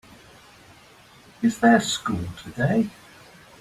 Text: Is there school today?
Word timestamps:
Is 1.43 1.59
there 1.59 1.79
school 1.79 2.25
today? 2.41 2.89